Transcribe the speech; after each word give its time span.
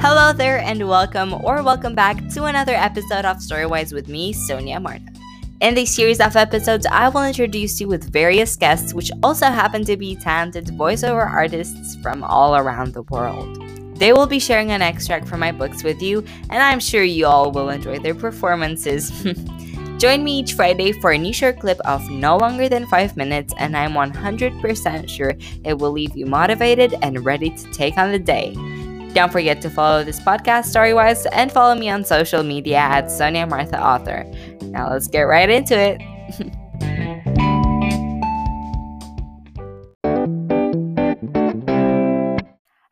Hello 0.00 0.32
there, 0.32 0.58
and 0.60 0.88
welcome 0.88 1.34
or 1.34 1.60
welcome 1.60 1.92
back 1.92 2.28
to 2.28 2.44
another 2.44 2.72
episode 2.72 3.24
of 3.24 3.38
Storywise 3.38 3.92
with 3.92 4.06
me, 4.06 4.32
Sonia 4.32 4.78
Marta. 4.78 5.04
In 5.60 5.74
this 5.74 5.92
series 5.92 6.20
of 6.20 6.36
episodes, 6.36 6.86
I 6.86 7.08
will 7.08 7.24
introduce 7.24 7.80
you 7.80 7.88
with 7.88 8.12
various 8.12 8.54
guests, 8.54 8.94
which 8.94 9.10
also 9.24 9.46
happen 9.46 9.84
to 9.86 9.96
be 9.96 10.14
talented 10.14 10.66
voiceover 10.66 11.28
artists 11.28 11.96
from 11.96 12.22
all 12.22 12.54
around 12.54 12.94
the 12.94 13.02
world. 13.02 13.60
They 13.98 14.12
will 14.12 14.28
be 14.28 14.38
sharing 14.38 14.70
an 14.70 14.82
extract 14.82 15.26
from 15.26 15.40
my 15.40 15.50
books 15.50 15.82
with 15.82 16.00
you, 16.00 16.24
and 16.48 16.62
I'm 16.62 16.78
sure 16.78 17.02
you 17.02 17.26
all 17.26 17.50
will 17.50 17.68
enjoy 17.68 17.98
their 17.98 18.14
performances. 18.14 19.10
Join 19.98 20.22
me 20.22 20.38
each 20.38 20.52
Friday 20.52 20.92
for 20.92 21.10
a 21.10 21.18
new 21.18 21.32
short 21.32 21.58
clip 21.58 21.80
of 21.80 22.08
no 22.08 22.36
longer 22.36 22.68
than 22.68 22.86
5 22.86 23.16
minutes, 23.16 23.52
and 23.58 23.76
I'm 23.76 23.94
100% 23.94 25.08
sure 25.08 25.34
it 25.64 25.76
will 25.76 25.90
leave 25.90 26.16
you 26.16 26.24
motivated 26.24 26.94
and 27.02 27.24
ready 27.24 27.50
to 27.50 27.72
take 27.72 27.98
on 27.98 28.12
the 28.12 28.18
day. 28.20 28.54
Don't 29.14 29.32
forget 29.32 29.60
to 29.62 29.70
follow 29.70 30.04
this 30.04 30.20
podcast 30.20 30.74
Storywise 30.74 31.26
and 31.32 31.50
follow 31.50 31.74
me 31.74 31.88
on 31.88 32.04
social 32.04 32.42
media 32.42 32.78
at 32.78 33.10
Sonia 33.10 33.46
Martha 33.46 33.82
Author. 33.82 34.24
Now 34.62 34.90
let's 34.90 35.08
get 35.08 35.22
right 35.22 35.48
into 35.48 35.76
it. 35.78 36.00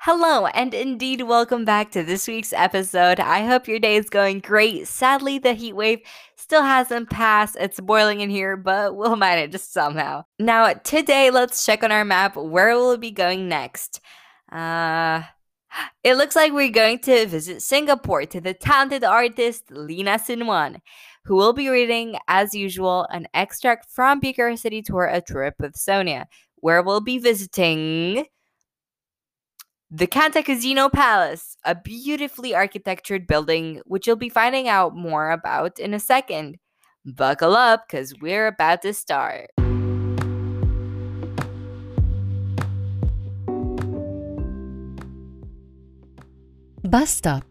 Hello, 0.01 0.47
and 0.47 0.73
indeed, 0.73 1.23
welcome 1.23 1.65
back 1.65 1.91
to 1.91 2.02
this 2.02 2.29
week's 2.29 2.52
episode. 2.52 3.19
I 3.21 3.45
hope 3.45 3.66
your 3.66 3.80
day 3.80 3.96
is 3.96 4.09
going 4.09 4.38
great. 4.38 4.87
Sadly, 4.87 5.38
the 5.38 5.52
heat 5.52 5.74
wave 5.74 6.01
still 6.37 6.62
hasn't 6.62 7.10
passed. 7.10 7.57
It's 7.59 7.80
boiling 7.80 8.21
in 8.21 8.30
here, 8.30 8.57
but 8.57 8.95
we'll 8.95 9.16
manage 9.29 9.57
somehow. 9.57 10.24
Now, 10.38 10.73
today, 10.73 11.30
let's 11.30 11.66
check 11.66 11.83
on 11.83 11.93
our 11.93 12.05
map 12.05 12.37
where 12.37 12.77
we'll 12.77 12.96
be 12.96 13.10
going 13.10 13.48
next. 13.48 14.01
Uh, 14.51 15.23
it 16.06 16.16
looks 16.16 16.37
like 16.37 16.52
we're 16.52 16.71
going 16.71 17.01
to 17.01 17.26
visit 17.26 17.60
Singapore 17.60 18.26
to 18.26 18.40
the 18.40 18.54
talented 18.54 19.02
artist 19.02 19.65
Lina 19.73 20.21
Sinwan, 20.21 20.79
who 21.24 21.35
will 21.35 21.52
be 21.52 21.68
reading, 21.68 22.16
as 22.29 22.54
usual, 22.54 23.09
an 23.10 23.26
extract 23.35 23.90
from 23.90 24.21
Bucharest 24.21 24.62
City 24.62 24.82
Tour 24.82 25.07
A 25.07 25.21
Trip 25.21 25.54
with 25.59 25.74
Sonia, 25.74 26.29
where 26.59 26.80
we'll 26.80 27.01
be 27.01 27.18
visiting 27.18 28.24
the 29.90 30.07
Cantacuzino 30.07 30.93
Palace, 30.93 31.57
a 31.65 31.74
beautifully 31.74 32.54
architectured 32.54 33.27
building, 33.27 33.80
which 33.84 34.07
you'll 34.07 34.15
be 34.15 34.29
finding 34.29 34.68
out 34.68 34.95
more 34.95 35.32
about 35.32 35.80
in 35.80 35.93
a 35.93 35.99
second. 35.99 36.59
Buckle 37.04 37.57
up, 37.57 37.88
because 37.88 38.15
we're 38.21 38.46
about 38.46 38.82
to 38.82 38.95
start. 38.95 39.51
Bus 46.87 47.10
stop, 47.10 47.45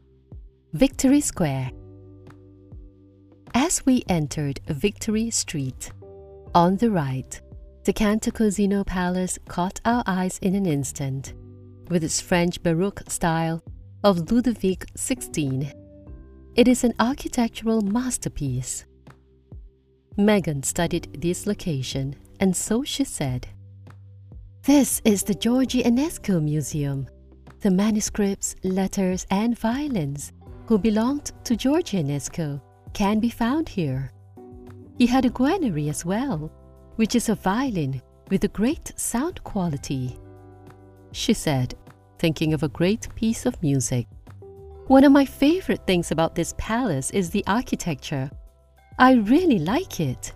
Victory 0.72 1.19
Square. 1.19 1.72
As 3.53 3.86
we 3.86 4.05
entered 4.08 4.61
Victory 4.69 5.30
Street, 5.30 5.92
on 6.53 6.77
the 6.77 6.89
right, 6.89 7.42
the 7.83 7.92
Cantacuzino 7.92 8.86
Palace 8.86 9.38
caught 9.50 9.81
our 9.83 10.03
eyes 10.08 10.39
in 10.39 10.55
an 10.55 10.66
instant 10.66 11.33
with 11.89 12.02
its 12.02 12.22
French 12.22 12.64
Baroque 12.64 13.03
style 13.09 13.61
of 14.05 14.31
Ludovic 14.31 14.86
XVI. 14.95 15.73
It 16.55 16.70
is 16.70 16.86
an 16.86 16.94
architectural 16.97 17.81
masterpiece. 17.81 18.86
Megan 20.16 20.64
studied 20.64 21.22
this 21.22 21.45
location, 21.45 22.16
and 22.39 22.55
so 22.55 22.86
she 22.86 23.03
said, 23.03 23.47
This 24.64 25.02
is 25.03 25.23
the 25.23 25.36
Georgi 25.36 25.83
Enescu 25.83 26.42
Museum. 26.42 27.09
The 27.66 27.71
manuscripts, 27.71 28.55
letters, 28.63 29.25
and 29.31 29.58
violins 29.58 30.31
who 30.67 30.77
belonged 30.77 31.31
to 31.45 31.55
Georgi 31.55 31.97
Enescu 31.97 32.61
can 32.94 33.20
be 33.20 33.31
found 33.31 33.67
here. 33.67 34.11
He 34.99 35.08
had 35.08 35.26
a 35.26 35.31
Guarneri 35.31 35.89
as 35.89 36.05
well, 36.05 36.52
which 36.98 37.15
is 37.15 37.27
a 37.27 37.33
violin 37.33 38.04
with 38.30 38.43
a 38.43 38.49
great 38.49 38.93
sound 38.95 39.43
quality 39.43 40.20
she 41.15 41.33
said, 41.33 41.73
thinking 42.20 42.54
of 42.54 42.61
a 42.61 42.67
great 42.67 43.08
piece 43.15 43.48
of 43.48 43.61
music. 43.64 44.05
One 44.86 45.04
of 45.04 45.11
my 45.11 45.25
favorite 45.25 45.87
things 45.87 46.11
about 46.11 46.36
this 46.36 46.54
palace 46.59 47.09
is 47.11 47.31
the 47.31 47.43
architecture. 47.48 48.30
I 48.99 49.14
really 49.14 49.58
like 49.58 49.99
it. 49.99 50.33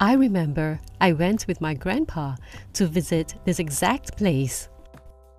I 0.00 0.14
remember 0.14 0.80
I 0.98 1.12
went 1.12 1.46
with 1.46 1.60
my 1.60 1.74
grandpa 1.74 2.36
to 2.72 2.86
visit 2.86 3.34
this 3.44 3.58
exact 3.58 4.16
place. 4.16 4.68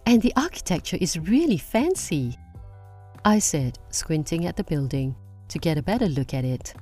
And 0.05 0.21
the 0.21 0.33
architecture 0.35 0.97
is 0.99 1.17
really 1.17 1.57
fancy. 1.57 2.37
I 3.25 3.39
said, 3.39 3.79
squinting 3.89 4.45
at 4.45 4.57
the 4.57 4.63
building 4.63 5.15
to 5.47 5.59
get 5.59 5.77
a 5.77 5.83
better 5.83 6.07
look 6.07 6.33
at 6.33 6.43
it. 6.43 6.73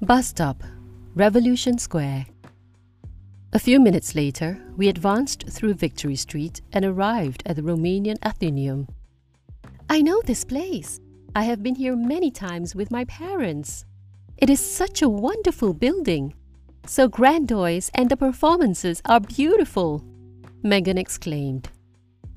Bus 0.00 0.26
stop, 0.26 0.62
Revolution 1.14 1.78
Square. 1.78 2.26
A 3.52 3.58
few 3.58 3.78
minutes 3.78 4.14
later, 4.14 4.58
we 4.76 4.88
advanced 4.88 5.44
through 5.48 5.74
Victory 5.74 6.16
Street 6.16 6.60
and 6.72 6.84
arrived 6.84 7.42
at 7.46 7.56
the 7.56 7.62
Romanian 7.62 8.16
Athenaeum. 8.24 8.88
I 9.88 10.02
know 10.02 10.20
this 10.24 10.44
place. 10.44 11.00
I 11.36 11.44
have 11.44 11.62
been 11.62 11.74
here 11.74 11.94
many 11.94 12.30
times 12.30 12.74
with 12.74 12.90
my 12.90 13.04
parents. 13.04 13.84
It 14.38 14.50
is 14.50 14.58
such 14.58 15.02
a 15.02 15.08
wonderful 15.08 15.72
building. 15.72 16.34
So 16.86 17.08
grandiose 17.08 17.90
and 17.94 18.10
the 18.10 18.16
performances 18.16 19.00
are 19.04 19.20
beautiful, 19.20 20.04
Megan 20.62 20.98
exclaimed. 20.98 21.68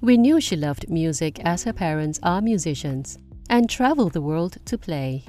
We 0.02 0.18
knew 0.18 0.40
she 0.40 0.56
loved 0.56 0.90
music 0.90 1.40
as 1.44 1.64
her 1.64 1.74
parents 1.74 2.20
are 2.22 2.42
musicians 2.42 3.18
and 3.50 3.70
travel 3.70 4.10
the 4.10 4.22
world 4.22 4.58
to 4.66 4.78
play. 4.78 5.26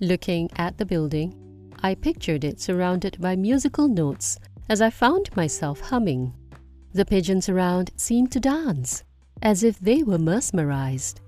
Looking 0.00 0.50
at 0.56 0.78
the 0.78 0.86
building, 0.86 1.34
I 1.82 1.94
pictured 1.94 2.44
it 2.44 2.60
surrounded 2.60 3.20
by 3.20 3.36
musical 3.36 3.88
notes 3.88 4.38
as 4.68 4.80
I 4.82 4.90
found 4.90 5.34
myself 5.36 5.80
humming. 5.80 6.34
The 6.92 7.04
pigeons 7.04 7.48
around 7.48 7.92
seemed 7.96 8.32
to 8.32 8.40
dance, 8.40 9.04
as 9.42 9.62
if 9.62 9.78
they 9.78 10.02
were 10.02 10.18
mesmerized. 10.18 11.20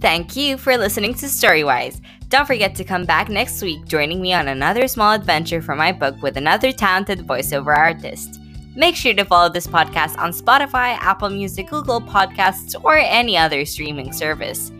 Thank 0.00 0.36
you 0.36 0.56
for 0.56 0.76
listening 0.78 1.14
to 1.14 1.26
Storywise. 1.26 2.00
Don't 2.28 2.46
forget 2.46 2.74
to 2.76 2.84
come 2.84 3.04
back 3.04 3.28
next 3.28 3.60
week, 3.62 3.84
joining 3.86 4.20
me 4.20 4.32
on 4.32 4.46
another 4.46 4.86
small 4.86 5.12
adventure 5.12 5.60
from 5.60 5.78
my 5.78 5.90
book 5.90 6.20
with 6.22 6.36
another 6.36 6.70
talented 6.70 7.26
voiceover 7.26 7.76
artist. 7.76 8.40
Make 8.76 8.94
sure 8.94 9.14
to 9.14 9.24
follow 9.24 9.48
this 9.48 9.66
podcast 9.66 10.16
on 10.18 10.30
Spotify, 10.30 10.96
Apple 11.00 11.30
Music, 11.30 11.68
Google 11.68 12.00
Podcasts, 12.00 12.80
or 12.84 12.96
any 12.96 13.36
other 13.36 13.64
streaming 13.64 14.12
service. 14.12 14.70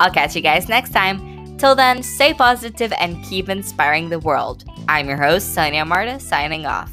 I'll 0.00 0.10
catch 0.10 0.34
you 0.34 0.40
guys 0.40 0.66
next 0.68 0.94
time. 0.94 1.58
Till 1.58 1.74
then, 1.74 2.02
stay 2.02 2.32
positive 2.32 2.92
and 2.98 3.22
keep 3.22 3.50
inspiring 3.50 4.08
the 4.08 4.18
world. 4.20 4.64
I'm 4.88 5.08
your 5.08 5.18
host, 5.18 5.52
Sonia 5.52 5.84
Marta, 5.84 6.18
signing 6.18 6.64
off. 6.64 6.90